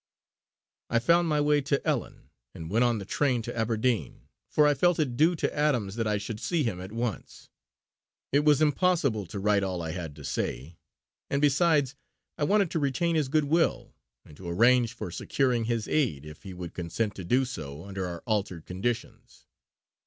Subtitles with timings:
[0.89, 4.73] I found my way to Ellon and went on the train to Aberdeen, for I
[4.73, 7.49] felt it due to Adams that I should see him at once.
[8.31, 10.79] It was impossible to write all I had to say;
[11.29, 11.93] and besides
[12.35, 13.93] I wanted to retain his good will,
[14.25, 18.07] and to arrange for securing his aid, if he would consent to do so under
[18.07, 19.45] our altered conditions.